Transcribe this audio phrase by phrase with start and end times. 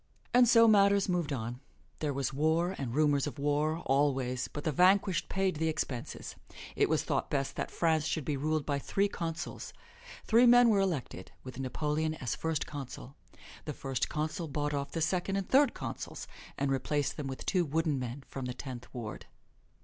[0.33, 1.59] And so matters moved on.
[1.99, 6.35] There was war, and rumors of war, alway; but the vanquished paid the expenses.
[6.75, 9.73] It was thought best that France should be ruled by three consuls.
[10.25, 13.15] Three men were elected, with Napoleon as First Consul.
[13.65, 16.27] The First Consul bought off the Second and Third Consuls
[16.57, 19.27] and replaced them with two wooden men from the Tenth Ward.